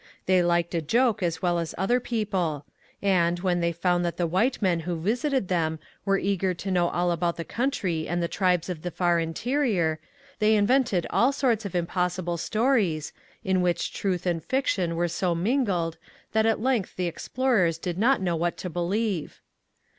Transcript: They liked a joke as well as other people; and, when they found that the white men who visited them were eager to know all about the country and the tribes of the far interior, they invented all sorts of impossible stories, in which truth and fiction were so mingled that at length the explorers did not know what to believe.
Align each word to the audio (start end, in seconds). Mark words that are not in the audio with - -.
They 0.25 0.41
liked 0.41 0.73
a 0.73 0.81
joke 0.81 1.21
as 1.21 1.43
well 1.43 1.59
as 1.59 1.75
other 1.77 1.99
people; 1.99 2.65
and, 3.03 3.39
when 3.41 3.59
they 3.59 3.71
found 3.71 4.03
that 4.03 4.17
the 4.17 4.25
white 4.25 4.59
men 4.59 4.79
who 4.79 4.99
visited 4.99 5.47
them 5.47 5.77
were 6.05 6.17
eager 6.17 6.55
to 6.55 6.71
know 6.71 6.89
all 6.89 7.11
about 7.11 7.37
the 7.37 7.43
country 7.45 8.07
and 8.07 8.19
the 8.19 8.27
tribes 8.27 8.67
of 8.67 8.81
the 8.81 8.89
far 8.89 9.19
interior, 9.19 9.99
they 10.39 10.55
invented 10.55 11.05
all 11.11 11.31
sorts 11.31 11.65
of 11.65 11.75
impossible 11.75 12.37
stories, 12.37 13.13
in 13.43 13.61
which 13.61 13.93
truth 13.93 14.25
and 14.25 14.43
fiction 14.43 14.95
were 14.95 15.07
so 15.07 15.35
mingled 15.35 15.99
that 16.31 16.47
at 16.47 16.59
length 16.59 16.95
the 16.95 17.05
explorers 17.05 17.77
did 17.77 17.99
not 17.99 18.23
know 18.23 18.35
what 18.35 18.57
to 18.57 18.71
believe. 18.71 19.39